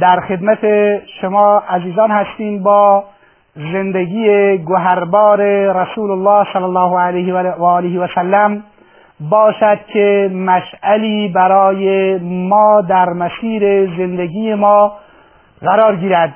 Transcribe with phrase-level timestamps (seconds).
[0.00, 0.58] در خدمت
[1.20, 3.04] شما عزیزان هستیم با
[3.54, 5.40] زندگی گوهربار
[5.72, 8.62] رسول الله صلی الله علیه و آله و سلم.
[9.30, 14.92] باشد که مشعلی برای ما در مسیر زندگی ما
[15.60, 16.34] قرار گیرد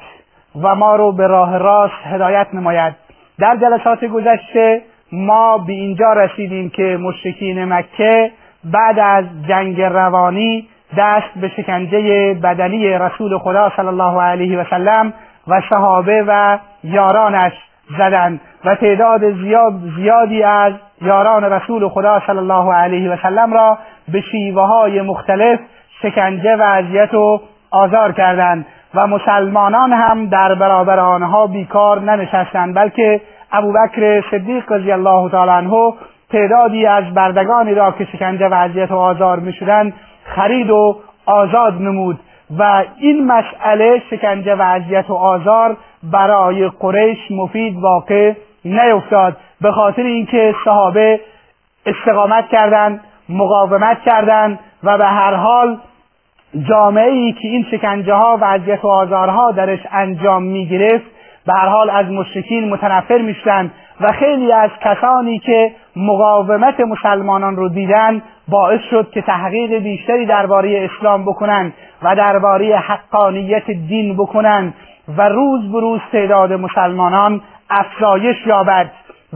[0.62, 2.94] و ما رو به راه راست هدایت نماید.
[3.38, 8.30] در جلسات گذشته ما به اینجا رسیدیم که مشرکین مکه
[8.64, 15.12] بعد از جنگ روانی دست به شکنجه بدنی رسول خدا صلی الله علیه و سلم
[15.48, 17.52] و صحابه و یارانش
[17.98, 23.78] زدند و تعداد زیاد زیادی از یاران رسول خدا صلی الله علیه و سلم را
[24.12, 25.58] به شیوه های مختلف
[26.02, 27.40] شکنجه و اذیت و
[27.70, 33.20] آزار کردند و مسلمانان هم در برابر آنها بیکار ننشستند بلکه
[33.52, 35.92] ابوبکر صدیق رضی الله تعالی عنه
[36.32, 39.92] تعدادی از بردگانی را که شکنجه و اذیت و آزار می‌شدند
[40.34, 40.96] خرید و
[41.26, 42.20] آزاد نمود
[42.58, 48.32] و این مسئله شکنجه و اذیت و آزار برای قریش مفید واقع
[48.64, 49.36] نیفتاد.
[49.60, 51.20] به خاطر اینکه صحابه
[51.86, 55.78] استقامت کردند مقاومت کردند و به هر حال
[56.68, 61.04] جامعه ای که این شکنجه ها و اذیت و آزارها درش انجام می گرفت
[61.46, 63.70] به هر حال از مشرکین متنفر می‌شدند.
[64.00, 70.90] و خیلی از کسانی که مقاومت مسلمانان رو دیدن باعث شد که تحقیق بیشتری درباره
[70.90, 74.74] اسلام بکنند و درباره حقانیت دین بکنند
[75.16, 77.40] و روز به روز تعداد مسلمانان
[77.70, 78.90] افزایش یابد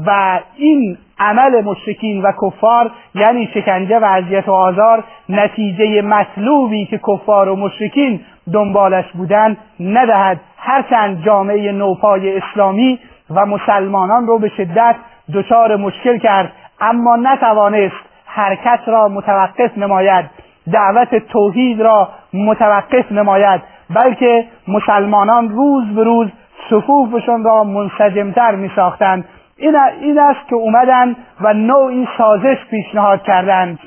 [0.06, 7.00] و این عمل مشرکین و کفار یعنی شکنجه و اذیت و آزار نتیجه مطلوبی که
[7.08, 8.20] کفار و مشرکین
[8.52, 10.40] دنبالش بودند ندهد.
[10.56, 12.98] هرچند جامعه نوپای اسلامی
[13.34, 14.96] و مسلمانان رو به شدت
[15.34, 16.52] دچار مشکل کرد.
[16.80, 17.96] اما نتوانست
[18.26, 20.24] حرکت را متوقف نماید.
[20.72, 23.62] دعوت توحید را متوقف نماید.
[23.90, 26.28] بلکه مسلمانان روز به روز
[26.70, 29.24] صفوفشان را منسجمتر می ساختند
[29.56, 33.78] این, این است که اومدن و نوعی سازش پیشنهاد کردند.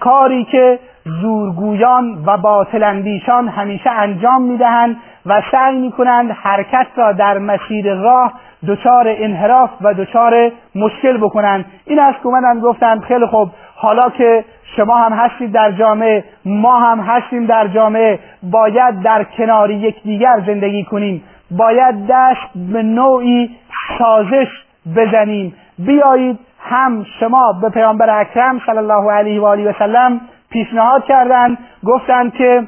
[0.00, 7.94] کاری که زورگویان و باطلندیشان همیشه انجام می‌دهند و سعی می‌کنند حرکت را در مسیر
[7.94, 8.32] راه
[8.68, 11.64] دچار انحراف و دچار مشکل بکنند.
[11.86, 14.44] این است که اومدن گفتند خیلی خوب حالا که
[14.76, 20.84] شما هم هستید در جامعه ما هم هستیم در جامعه باید در کنار یکدیگر زندگی
[20.84, 21.22] کنیم.
[21.50, 23.50] باید دست به نوعی
[23.98, 24.48] سازش
[24.96, 25.54] بزنیم.
[25.78, 30.20] بیایید هم شما به پیامبر اکرم صلی الله علیه و آله و سلم
[30.50, 32.62] پیشنهاد کردند گفتند که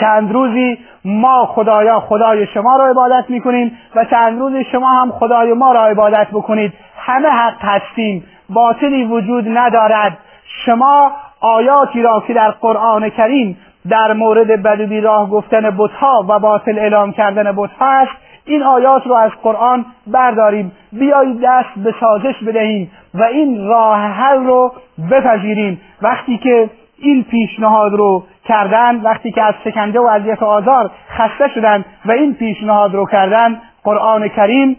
[0.00, 5.52] چند روزی ما خدایا خدای شما را عبادت می‌کنیم و چند روزی شما هم خدای
[5.52, 6.72] ما را عبادت بکنید.
[6.96, 8.24] همه حق هستیم.
[8.50, 10.18] باطلی وجود ندارد.
[10.64, 13.56] شما آیاتی را که در قرآن کریم
[13.90, 18.12] در مورد بدوی راه گفتن بتها و باطل اعلام کردن بتها است
[18.44, 20.72] این آیات رو از قرآن برداریم.
[20.92, 24.72] بیایید دست به سازش بدهیم و این راه حل رو
[25.10, 25.80] بپذیریم.
[26.02, 31.48] وقتی که این پیشنهاد رو کردن وقتی که از شکنجه و اذیت و آزار خسته
[31.54, 34.76] شدن و این پیشنهاد رو کردن قرآن کریم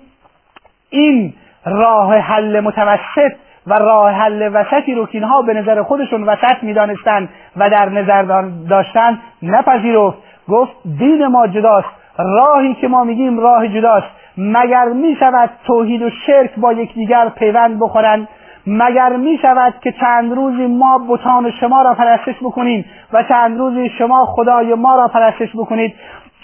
[0.90, 1.34] این
[1.66, 3.32] راه حل متوسط
[3.68, 8.24] و راه حل وسطی رو که اینها به نظر خودشون وسط می‌دانستند و در نظر
[8.70, 10.18] داشتن نپذیرفت.
[10.50, 11.88] گفت دین ما جداست.
[12.18, 14.08] راهی که ما میگیم راه جداست.
[14.38, 18.28] مگر می شود توحید و شرک با یکدیگر پیوند بخورند
[18.72, 23.90] مگر می شود که چند روزی ما بتان شما را پرستش بکنیم و چند روزی
[23.90, 25.96] شما خدای ما را پرستش بکنید؟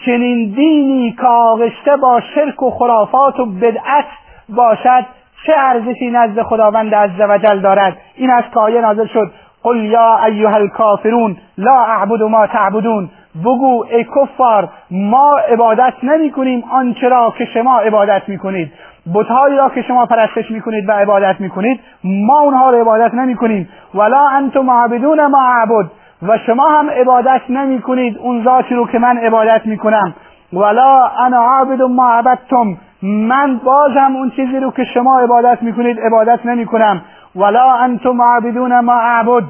[0.05, 4.05] چنین دینی که آغشته با شرک و خرافات و بدعت
[4.49, 5.05] باشد
[5.45, 9.31] چه ارزشی نزد خداوند عزوجل دارد؟ این از که آیه نازل شد.
[9.63, 13.09] قل یا ایها الکافرون لا اعبد ما تعبدون.
[13.45, 18.71] بگو ای کفار ما عبادت نمی کنیم آنچه را که شما عبادت می کنید.
[19.13, 23.13] بتهایی را که شما پرستش می کنید و عبادت می کنید ما اونها را عبادت
[23.13, 25.91] نمی کنیم ولا انتم عابدون ما عبد
[26.27, 30.13] و شما هم عبادت نمی کنید اون ذاتی رو که من عبادت می کنم
[30.53, 32.77] ولا انا عابد ما عبدتم.
[33.03, 37.01] من بازم اون چیزی رو که شما عبادت می کنید عبادت نمی کنم
[37.35, 39.43] ولا انتم عابدون ما اعبد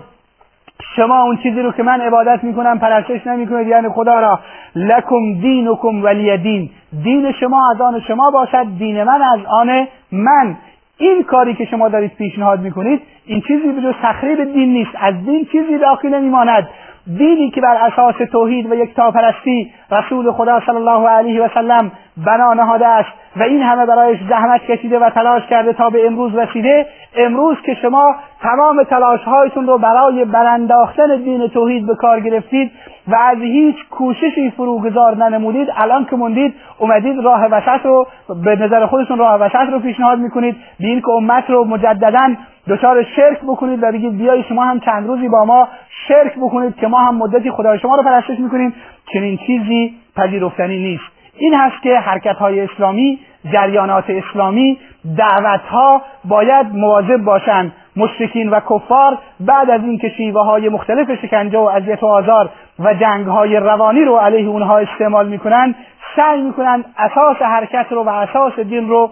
[0.95, 3.67] شما اون چیزی رو که من عبادت می‌کنم پرستش نمی‌کنید.
[3.67, 4.39] یعنی خدا را
[4.75, 6.69] لکم دینکم ولی دین.
[7.03, 10.55] دین شما از آن شما باشد دین من از آن من.
[10.97, 14.91] این کاری که شما دارید پیشنهاد می‌کنید این چیزی به جز تخریب دین نیست.
[15.01, 16.67] از دین چیزی باقی نمیماند.
[17.17, 21.91] دینی که بر اساس توحید و یکتاپرستی رسول خدا صلی الله علیه و سلم
[22.25, 26.35] بنا نهاده است و این همه برایش زحمت کشیده و تلاش کرده تا به امروز
[26.35, 26.85] رسیده.
[27.17, 32.71] امروز که شما تمام تلاش هایتون رو برای برانداختن دین توحید به کار گرفتید
[33.07, 38.07] و از هیچ کوششی فروگذار ننمودید الان که موندید اومدید راه وسط رو
[38.43, 40.55] به نظر خودتون راه وسط رو پیشنهاد می‌کنید.
[40.79, 42.35] به این که امت رو مجددا
[42.69, 45.67] دچار شرک بکنید و بگید بیای شما هم چند روزی با ما
[46.07, 48.73] شرک بکنید که ما هم مدتی خدای شما رو پرستش می‌کنیم.
[49.13, 49.74] چنین چیزی
[50.15, 51.03] پذیرفتنی نیست.
[51.37, 53.19] این هست که حرکت های اسلامی
[53.53, 54.77] جریانات اسلامی
[55.17, 57.73] دعوت ها باید مواظب باشند.
[57.97, 62.49] مشرکین و کفار بعد از اینکه شیوه های مختلف شکنجه و اذیت و آزار
[62.79, 65.75] و جنگ های روانی رو علیه اونها استعمال می‌کنن
[66.15, 69.11] سعی می‌کنن اساس حرکت رو و اساس دین رو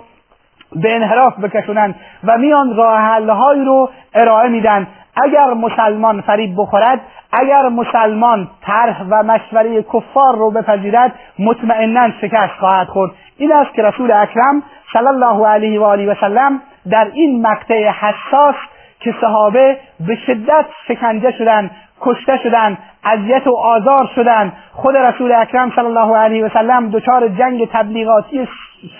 [0.76, 3.30] به انحراف بکشونن و میان راه حل
[3.66, 4.88] رو ارائه میدن.
[5.16, 7.02] اگر مسلمان فریب بخورد
[7.32, 13.12] اگر مسلمان طرح و مشوره کفار رو بپذیرد مطمئنا شکست خواهد خورد.
[13.38, 14.64] این است که رسول اکرم
[14.94, 18.56] صلی الله علیه و آله و سلم در این مقطع حساس
[19.00, 19.78] که صحابه
[20.08, 21.72] به شدت شکنجه شدند
[22.02, 24.54] کشته شدند اذیت و آزار شدند.
[24.72, 28.48] خود رسول اکرم صلی الله علیه و سلم دچار جنگ تبلیغاتی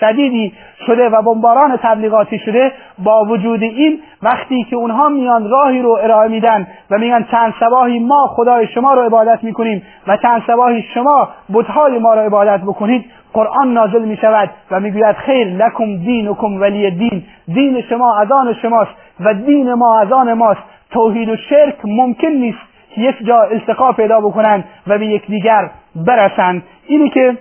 [0.00, 0.52] شدیدی
[0.86, 6.28] شده و بمباران تبلیغاتی شده با وجود این وقتی که اونها میان راهی رو ارائه
[6.28, 11.28] میدن و میگن چند سباهی ما خدای شما رو عبادت می‌کنیم و چند سباهی شما
[11.54, 16.90] بتهای ما رو عبادت بکنید قرآن نازل می شود و می‌گوید خیر لکم دینکم ولی
[16.90, 17.22] دین.
[17.54, 18.90] دین شما از آن شماست
[19.20, 20.60] و دین ما از آن ماست.
[20.90, 22.58] توحید و شرک ممکن نیست
[22.96, 26.62] یک جا التقا پیدا بکنند و به یکدیگر برسند.
[26.86, 27.36] اینی که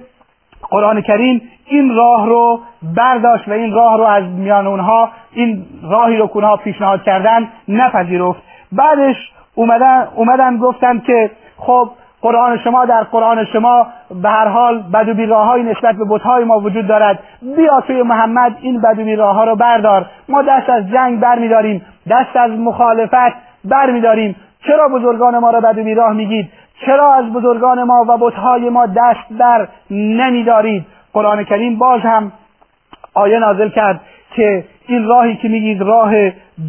[0.70, 2.60] قرآن کریم این راه رو
[2.96, 7.50] برداشت و این راه رو از میان اونها این راهی رو که اونها پیشنهاد کردن
[7.68, 8.42] نپذیرفت.
[8.72, 9.16] بعدش
[9.56, 11.90] اومدن, اومدن گفتن که خب
[12.22, 13.88] قرآن شما در قرآن شما
[14.22, 17.20] به هر حال بد و بیراهایی نسبت به بتهای ما وجود دارد.
[17.56, 20.06] بیا توی محمد این بد و بیراها رو بردار.
[20.30, 23.34] ما دست از جنگ برمیداریم دست از مخالفت
[23.66, 24.36] برمیداریم.
[24.68, 26.50] چرا بزرگان ما را بد و بیراه میگید؟
[26.86, 32.32] چرا از بزرگان ما و بتهای ما دست بر نمیدارید؟ قرآن کریم باز هم
[33.14, 34.02] آیه نازل کرد
[34.36, 36.14] که این راهی که میگید راه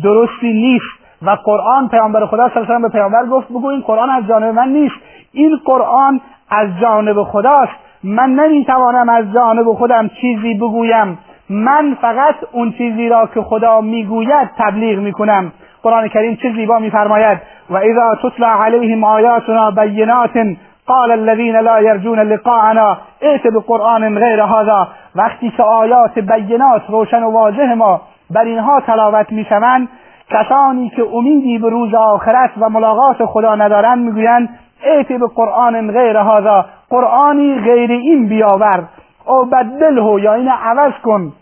[0.02, 4.10] درستی نیست و قرآن پیامبر خدا صلی الله علیه به پیامبر گفت بگو این قرآن
[4.10, 4.94] از جانب من نیست.
[5.32, 6.20] این قرآن
[6.50, 7.72] از جانب خداست.
[8.04, 11.18] من نمی‌توانم از جانب خودم چیزی بگویم.
[11.50, 15.52] من فقط اون چیزی را که خدا می‌گوید تبلیغ می‌کنم.
[15.84, 17.38] قرآن کریم چه زیبا میفرماید.
[17.70, 24.88] و اذا تتلى علیهم آیاتنا بینات قال الذين لا يرجون لقاءنا ائت بقرآن غیر هذا.
[25.14, 28.00] وقتی که آیات بینات روشن و واضح ما
[28.30, 29.88] بر اینها تلاوت می‌شوند
[30.30, 34.48] کسانی که امیدی به روز آخرت و ملاقات خدا ندارند می‌گویند
[34.84, 38.84] ائت به قرآن غیر هذا قرآنی غیر این بیاور
[39.26, 41.32] او بدله یا این عوض کن.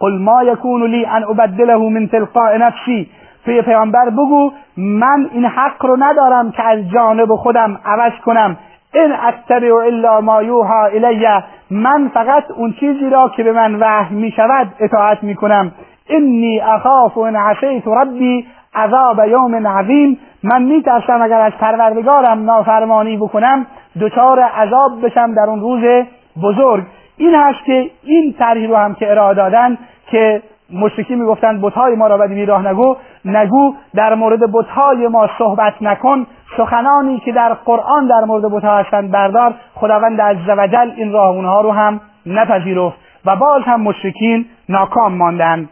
[0.00, 3.10] قل ما یکون لی ان ابدله من تلقاء نفسی.
[3.46, 8.56] توی پیامبر بگو من این حق رو ندارم که از جانب خودم عوض کنم.
[8.94, 14.14] این اتبع الا ما یوها الیه من فقط اون چیزی را که به من وحی
[14.14, 15.72] می شود اطاعت می کنم
[16.08, 20.18] انی اخاف ان عصیت ربی عذاب یوم عظیم.
[20.42, 23.66] من میترسم اگر از پروردگارم نافرمانی بکنم
[24.00, 26.06] دچار عذاب بشم در اون روز
[26.42, 26.84] بزرگ.
[27.16, 29.78] این هست که این طرحی رو هم که ارائه دادن
[30.10, 30.42] که
[30.72, 32.96] مشرکی می‌گفتند بتهای ما را بدی راه نگو.
[33.24, 36.26] نگو در مورد بتهای ما صحبت نکن.
[36.56, 41.72] سخنانی که در قرآن در مورد بتها هستند بردار خداوند عزوجل این راه اونها رو
[41.72, 45.68] هم نپذیرفت و باز هم مشرکین ناکام ماندند.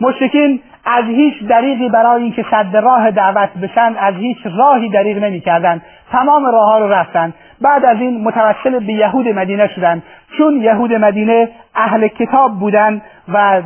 [0.00, 5.82] مشرکین از هیچ دریغی برای اینکه صد راه دعوت بشن از هیچ راهی دریغ نمی‌کردند.
[6.12, 10.02] تمام راه ها رو رفتند بعد از این متوسل به یهود مدینه شدند.
[10.38, 13.62] چون یهود مدینه اهل کتاب بودند و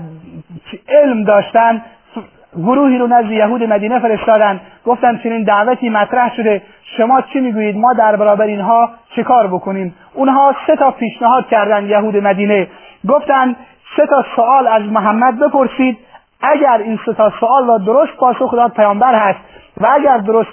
[0.89, 1.83] علم داشتند
[2.57, 4.61] گروهی رو نزد یهود مدینه فرستادن.
[4.87, 6.63] گفتن چنین دعوتی مطرح شده
[6.97, 11.87] شما چی می‌گویید؟ ما در برابر اینها چه کار بکنیم؟ اونها سه تا پیشنهاد کردن
[11.87, 12.67] یهود مدینه.
[13.09, 13.57] گفتن
[13.97, 15.99] سه تا سوال از محمد بپرسید
[16.41, 19.39] اگر این سه تا سوال را درست پاسخ داد پیامبر هست.
[19.81, 20.49] و اگر درست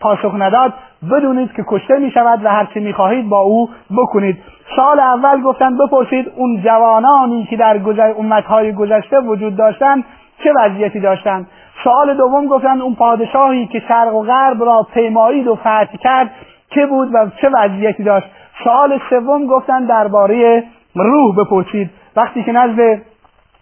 [0.00, 0.72] پاسخ نداد
[1.12, 4.38] بدونید که کشته می شود و هرچی می خواهید با او بکنید.
[4.76, 7.80] سال اول گفتن بپرسید اون جوانانی که در
[8.18, 10.04] امتهای گذشته وجود داشتن
[10.44, 11.46] چه وضعیتی داشتند
[11.84, 16.30] سوال دوم گفتن اون پادشاهی که شرق و غرب را پیمایید و فتح کرد
[16.70, 18.26] که بود و چه وضعیتی داشت؟
[18.64, 20.64] سوال سوم گفتن درباره
[20.94, 21.90] روح بپرسید.
[22.16, 23.02] وقتی که نزد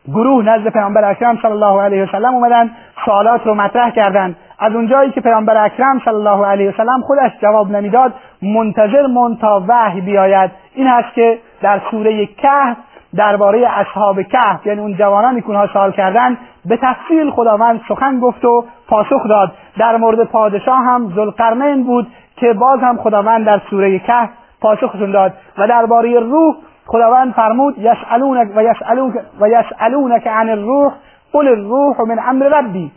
[0.09, 2.71] گروه نزد پیامبر اکرم صلی الله علیه وسلم اومدن
[3.04, 7.71] سوالات رو مطرح کردند از اونجایی که پیامبر اکرم صلی الله علیه وسلم خودش جواب
[7.71, 10.50] نمی‌داد منتظر مون تا وحی بیاید.
[10.75, 12.76] این هست که در سوره کهف
[13.16, 18.44] درباره اصحاب کهف یعنی اون جوانانی که اونها سوال کردن به تفصیل خداوند سخن گفت
[18.44, 19.52] و پاسخ داد.
[19.78, 22.06] در مورد پادشاه هم ذوالقرنین بود
[22.37, 24.30] که باز هم خداوند در سوره کهف
[24.61, 26.54] پاسخشون داد و درباره روح
[26.87, 30.92] خداوند فرمود یسالونک و یسالونک و یسالونک عن الروح
[31.32, 32.92] قل الروح من امر ربی.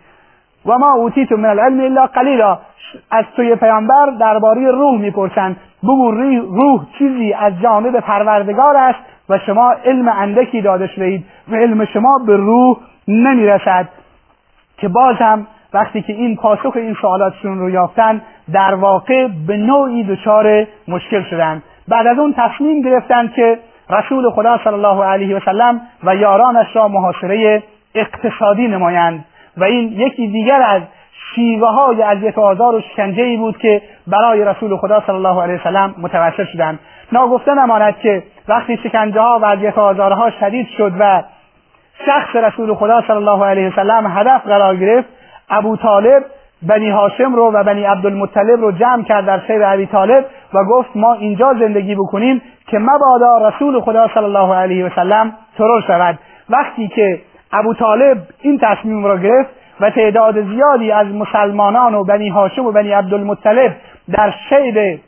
[0.65, 2.59] و ما اوتیتم من العلم الا قلیلا.
[3.11, 9.73] از توی پیامبر درباره روح می‌پرسند بگو روح چیزی از جانب پروردگار است و شما
[9.85, 13.87] علم اندکی داده شدید و علم شما به روح نمی‌رسد.
[14.77, 18.21] که باز هم وقتی که این پاسخ این سوالاتشون رو یافتن
[18.53, 24.59] در واقع به نوعی دچار مشکل شدند بعد از اون تصمیم گرفتند که رسول خدا
[24.63, 27.63] صلی الله علیه و سلم و یارانش را محاصره
[27.95, 29.25] اقتصادی نمایند.
[29.57, 30.81] و این یکی دیگر از
[31.35, 35.43] شیوه های اذیت و آزار و شکنجه ای بود که برای رسول خدا صلی الله
[35.43, 36.79] علیه وسلم متوسل شدند.
[37.11, 41.23] ناگفته نماند که وقتی شکنجه ها و اذیت آزارها شدید شد و
[42.05, 45.07] شخص رسول خدا صلی الله علیه وسلم هدف قرار گرفت
[45.49, 46.23] ابو طالب
[46.61, 50.89] بنی هاشم رو و بنی عبدالمطلب رو جمع کرد در شهر ابی طالب و گفت
[50.95, 56.19] ما اینجا زندگی بکنیم که مبادا رسول خدا صلی الله علیه وسلم ترور شود.
[56.49, 57.21] وقتی که
[57.51, 59.49] ابو طالب این تصمیم را گرفت
[59.79, 63.75] و تعداد زیادی از مسلمانان و بنی هاشم و بنی عبدالمطلب
[64.11, 64.99] در شیب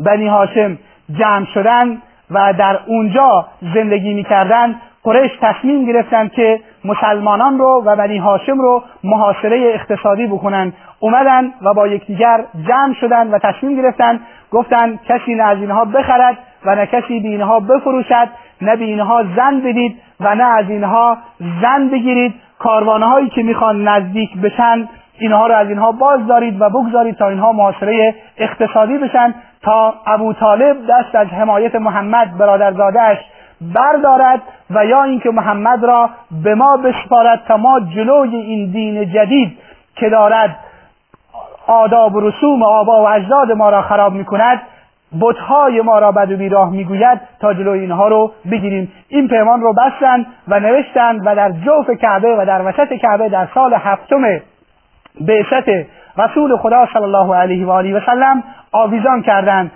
[0.00, 0.78] بنی هاشم
[1.18, 8.18] جمع شدن و در اونجا زندگی می‌کردند قریش تصمیم گرفتند که مسلمانان رو و بنی
[8.18, 10.72] هاشم رو محاصره اقتصادی بکنن.
[11.00, 14.20] اومدن و با یکدیگر جمع شدن و تصمیم گرفتن
[14.50, 18.28] گفتن کسی نه از اینها بخرد و نه کسی به اینها بفروشد.
[18.62, 21.18] نه به اینها زن بدید و نه از اینها
[21.62, 22.34] زن بگیرید.
[22.58, 24.88] کاروانهایی که می‌خوان نزدیک بشن
[25.18, 29.34] اینها رو از اینها باز دارید و بگذارید تا اینها محاصره اقتصادی بشن.
[29.62, 33.18] تا ابو طالب دست از حمایت محمد برادرزادهش
[33.74, 36.10] بردارد و یا اینکه محمد را
[36.44, 39.58] به ما بسپارد تا ما جلوی این دین جدید
[39.96, 40.56] که دارد
[41.66, 44.62] آداب و رسوم آبا و اجداد ما را خراب می‌کند
[45.20, 48.92] بتهای ما را بد و بیراه می‌گوید تا جلوی اینها رو بگیریم.
[49.08, 53.48] این پیمان رو بستند و نوشتند و در جوف کعبه و در وسط کعبه در
[53.54, 54.40] سال هفتم
[55.20, 55.86] بعثت
[56.18, 59.70] رسول خدا صلی الله علیه و آله و سلم آویزان کردند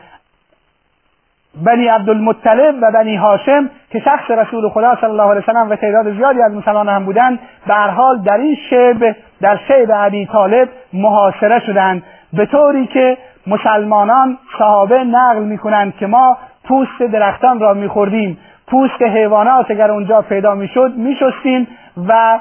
[1.64, 6.12] بنی عبدالمطلب و بنی هاشم که شخص رسول خدا صلی الله علیه وسلم و تعداد
[6.16, 11.60] زیادی از مسلمان هم بودند به حال در این شب در شب ابی طالب محاصره
[11.66, 12.02] شدند.
[12.32, 18.38] به طوری که مسلمانان صحابه نقل می‌کنند که ما پوست درختان را میخوردیم.
[18.66, 21.68] پوست حیوانات اگر اونجا پیدا می‌شد میشستیم
[22.08, 22.38] و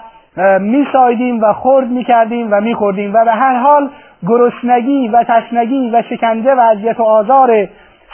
[0.60, 3.90] میسایدیم و خورد می‌کردیم و میخوردیم و به هر حال
[4.28, 7.68] گرسنگی و تشنگی و شکنجه و اذیت و آزار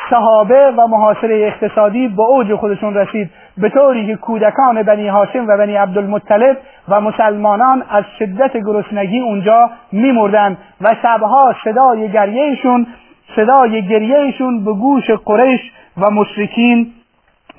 [0.09, 3.29] صحابه و محاصره اقتصادی به اوج خودشون رسید.
[3.57, 9.69] به طوری که کودکان بنی هاشم و بنی عبدالمطلب و مسلمانان از شدت گرسنگی اونجا
[9.91, 12.87] میمردند و شبها صدای گریهشون
[13.35, 16.93] صدای گریهشون به گوش قریش و مشرکین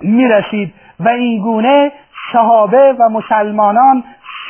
[0.02, 1.92] می‌رسید و این گونه
[2.32, 4.04] صحابه و مسلمانان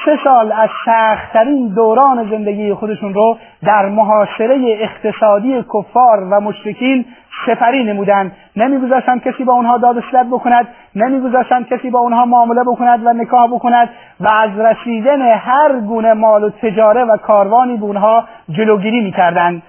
[0.05, 7.05] سه سال از سختترین دوران زندگی خودشون رو در محاصره اقتصادی کفار و مشرکین
[7.47, 8.33] سفری نمودند.
[8.57, 10.69] نمیگذاشتند کسی با اونها داد و بکند.
[10.97, 13.89] نمیگذاشتند کسی با اونها معامله بکند و نکاح بکند.
[14.21, 19.63] و از رسیدن هر گونه مال و تجاره و کاروانی به اونها جلوگیری می‌کردند.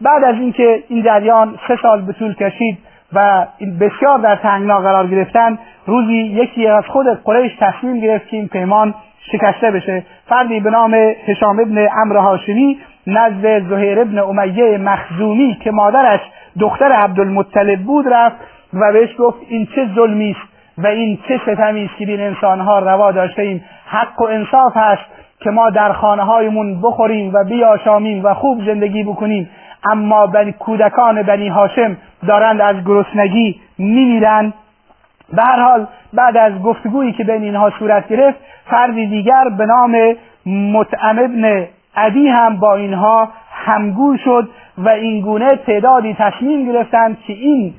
[0.00, 2.78] بعد از اینکه این جریان سه سال به طول کشید
[3.12, 3.46] و
[3.80, 8.94] بسیار در تنگنا قرار گرفتن روزی یکی از خود قریش تصمیم گرفت که این پیمان
[9.32, 10.02] شکسته بشه.
[10.28, 10.94] فردی به نام
[11.26, 12.78] هشام ابن امر هاشمی
[13.10, 16.20] نزد زهیر ابن امیه مخزومی که مادرش
[16.60, 18.36] دختر عبدالمطلب بود رفت
[18.74, 22.78] و بهش گفت این چه ظلمی است و این چه ستمی است که بین انسانها
[22.78, 23.64] روا داشته ایم.
[23.86, 25.02] حق و انصاف هست
[25.40, 29.50] که ما در خانه هایمون بخوریم و بیاشامیم و خوب زندگی بکنیم.
[29.90, 31.96] اما بنی کودکان بنی هاشم
[32.28, 34.54] دارند از گرسنگی میمیرند.
[35.32, 38.38] به هر حال بعد از گفتگویی که بین اینها صورت گرفت
[38.70, 39.96] فردی دیگر به نام
[40.46, 41.66] مطعم ابن
[41.96, 47.74] عدی هم با اینها همگو شد و این گونه تعدادی تصمیم گرفتند که این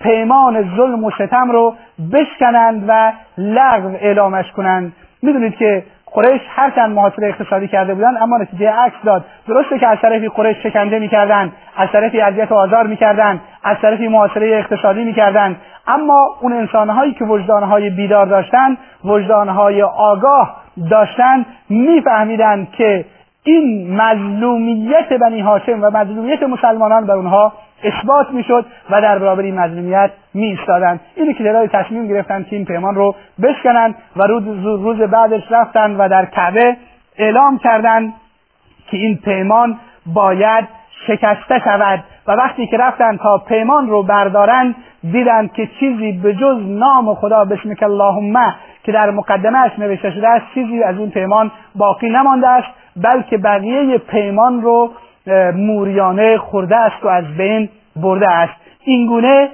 [0.00, 1.74] پیمان ظلم و ستم رو
[2.12, 4.92] بشکنند و لغو اعلامش کنند.
[5.22, 9.24] می‌دونید که قریش هرچند محاصره اقتصادی کرده بودند اما نتیجه عکس داد.
[9.48, 14.08] درسته که از طرفی قریش شکنجه می‌کردند از طرفی اذیت و آزار می‌کردند از طرفی
[14.08, 20.56] محاصره اقتصادی می‌کردند اما اون انسانهایی که وجدانهای بیدار داشتند وجدانهای آگاه
[20.90, 23.04] داشتند میفهمیدند که
[23.44, 27.52] این مظلومیت بنی هاشم و مظلومیت مسلمانان بر اونها
[27.84, 32.56] اثبات می‌شد و در برابر این مظلومیت می ایستادند اینه که درای تصمیم گرفتن که
[32.56, 36.76] این پیمان رو بشکنند و روز, روز بعدش رفتن و در کعبه
[37.18, 38.14] اعلام کردند
[38.90, 40.68] که این پیمان باید
[41.06, 44.74] شکسته شود و وقتی که رفتن تا پیمان رو بردارند
[45.12, 48.54] دیدند که چیزی به جز نام خدا بسمک اللهم
[48.84, 53.98] که در مقدمهش نوشته شده است چیزی از این پیمان باقی نمانده است بلکه بقیه
[53.98, 54.90] پیمان رو
[55.54, 58.52] موریانه خورده است و از بین برده است.
[58.84, 59.48] اینگونه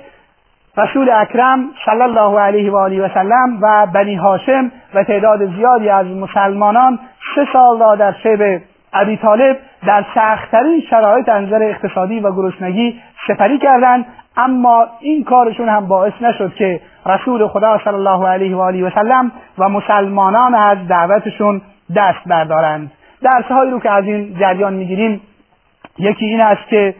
[0.76, 5.88] رسول اکرم صلی الله علیه و آله و سلم و بنی هاشم و تعداد زیادی
[5.88, 6.98] از مسلمانان
[7.34, 8.60] سه سال را در شب
[8.92, 14.06] ابی طالب در سختترین شرایط انظر اقتصادی و گرسنگی سپری کردند
[14.36, 18.90] اما این کارشون هم باعث نشد که رسول خدا صلی الله علیه و آله و
[18.90, 21.62] سلم و مسلمانان از دعوتشون
[21.96, 22.92] دست بردارند.
[23.22, 25.20] درسهایی رو که از این جریان می‌گیریم
[25.98, 26.94] یکی این است که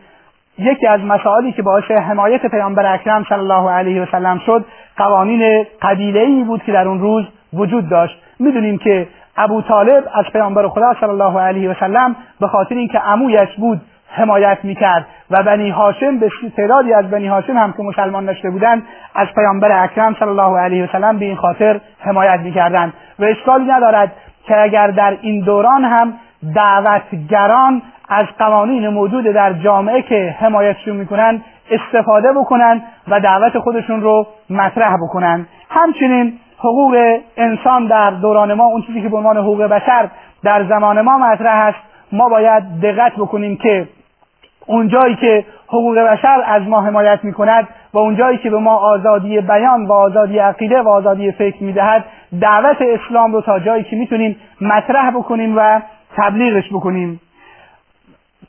[0.58, 4.64] یکی از مسائلی که باعث حمایت پیامبر اکرم صلی الله علیه و سلم شد
[4.96, 8.22] قوانین قبیله ای بود که در اون روز وجود داشت.
[8.38, 9.08] می‌دونیم که
[9.38, 13.80] ابو طالب از پیامبر خدا صلی الله علیه و سلم به خاطر اینکه عمویش بود
[14.10, 18.82] حمایت می‌کرد و بنی هاشم به تعدادی از بنی هاشم هم که مسلمان نشده بودند
[19.14, 22.92] از پیامبر اکرم صلی الله علیه و سلم به این خاطر حمایت می‌کردند.
[23.18, 24.12] و اشکالی ندارد
[24.46, 26.12] که اگر در این دوران هم
[26.54, 34.26] دعوتگران از قوانین موجود در جامعه که حمایتشون می‌کنن استفاده بکنن و دعوت خودشون رو
[34.50, 35.46] مطرح بکنن.
[35.70, 40.08] همچنین حقوق انسان در دوران ما اون چیزی که به عنوان حقوق بشر
[40.44, 41.78] در زمان ما مطرح است
[42.12, 43.88] ما باید دقت بکنیم که
[44.66, 49.40] اونجایی که حقوق بشر از ما حمایت می کند و اونجایی که به ما آزادی
[49.40, 52.04] بیان و آزادی عقیده و آزادی فکر می دهد
[52.40, 55.80] دعوت اسلام رو تا جایی که می‌تونیم مطرح بکنیم و
[56.16, 57.20] تبلیغش بکنیم.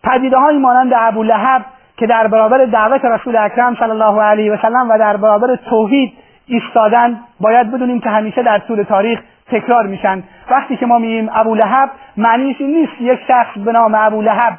[0.04, 1.66] پدیده های مانند ابو لهب
[1.98, 6.14] که در برابر دعوت رسول اکرم صلی الله علیه و سلم و در برابر توحید
[6.50, 10.24] ایستادن باید بدونیم که همیشه در طول تاریخ تکرار میشن.
[10.52, 13.02] وقتی که ما میگیم ابو لهب معنیش این نیست.
[13.02, 14.54] یک شخص به نام ابو لهب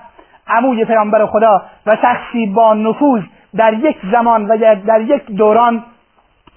[0.48, 3.22] عموی پیامبر خدا و شخصی با نفوذ
[3.56, 5.84] در یک زمان و در یک دوران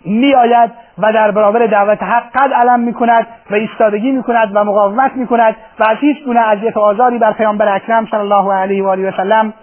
[0.06, 5.56] میآید و در برابر دعوت حق قد علم می‌کند و ایستادگی می‌کند و مقاومت می‌کند
[5.80, 9.12] و از هیچ گونه اذیت آزاری بر پیامبر اکرم صلی الله علیه و آله و
[9.18, 9.54] سلم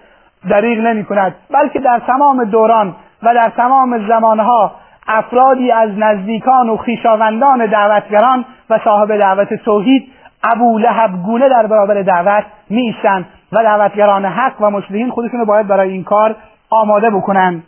[0.51, 4.73] دریغ نمی کند بلکه در تمام دوران و در تمام زمانها
[5.11, 10.13] افرادی از نزدیکان و خویشاوندان دعوتگران و صاحب دعوت توحید
[10.45, 15.91] ابو لهب گونه در برابر دعوت میشن و دعوتگران حق و مسلمین خودشون باید برای
[15.91, 16.37] این کار
[16.71, 17.63] آماده بکنند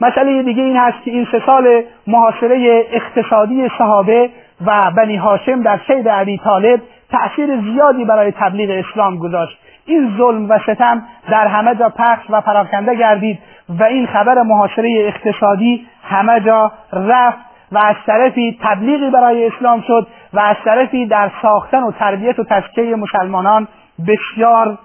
[0.00, 4.30] مسئله دیگه این هست که این سه سال محاصره اقتصادی صحابه
[4.66, 9.58] و بنی هاشم در شید علی طالب تأثیر زیادی برای تبلیغ اسلام گذاشت.
[9.88, 14.90] این ظلم و ستم در همه جا پخش و پراکنده گردید و این خبر محاصره
[14.90, 17.38] اقتصادی همه جا رفت
[17.72, 22.44] و از طرفی تبلیغی برای اسلام شد و از طرفی در ساختن و تربیت و
[22.44, 23.68] تزکیه مسلمانان
[24.06, 24.78] بسیار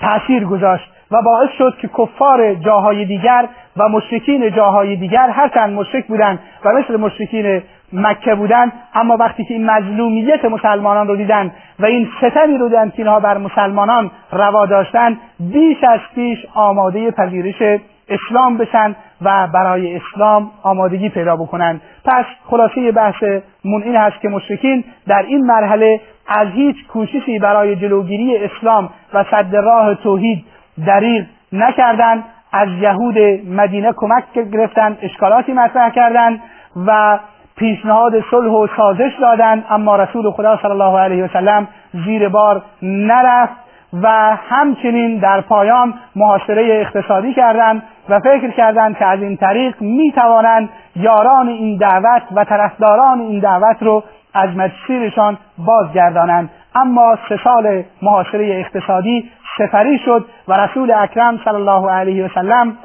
[0.00, 6.06] تأثیر گذاشت و باعث شد که کفار جاهای دیگر و مشرکین جاهای دیگر هرچند مشرک
[6.06, 7.62] بودند و مثل مشرکین
[7.92, 12.92] مکه بودند اما وقتی که این مظلومیت مسلمانان رو دیدند و این ستمی رو دیدند
[12.92, 19.96] که اینها بر مسلمانان روا داشتند بیش از پیش آماده پذیرش اسلام بشن و برای
[19.96, 23.22] اسلام آمادگی پیدا بکنند پس خلاصه بحث
[23.64, 29.24] من این هست که مشرکین در این مرحله از هیچ کوششی برای جلوگیری اسلام و
[29.30, 30.44] صد راه توحید
[30.86, 36.40] دریغ نکردند از یهود مدینه کمک گرفتند اشکالاتی مطرح کردند
[36.86, 37.18] و
[37.56, 41.68] پیشنهاد صلح و سازش دادند اما رسول خدا صلی الله علیه و سلم
[42.04, 43.62] زیر بار نرفت
[44.02, 50.12] و همچنین در پایان محاصره اقتصادی کردند و فکر کردند که از این طریق می
[50.12, 54.02] توانند یاران این دعوت و طرفداران این دعوت رو
[54.34, 56.50] از مسیرشان بازگردانند.
[56.74, 62.76] اما سه سال محاصره اقتصادی سفری شد و رسول اکرم صلی الله علیه و سلم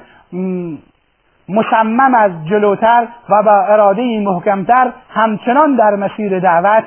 [1.50, 6.84] مصمم از جلوتر و با اراده محکمتر همچنان در مسیر دعوت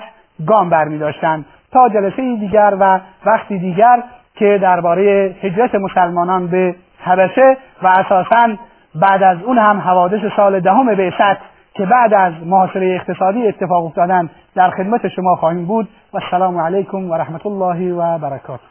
[0.46, 1.44] گام برمی داشتند.
[1.72, 4.02] تا جلسه دیگر و وقتی دیگر
[4.34, 8.56] که درباره هجرت مسلمانان به حبشه و اساسا
[8.94, 11.40] بعد از اون هم حوادث سال دهم بعثت
[11.74, 15.88] که بعد از محاصره اقتصادی اتفاق افتادن در خدمت شما خواهیم بود.
[16.12, 18.69] و السلام علیکم و رحمت الله و برکاته.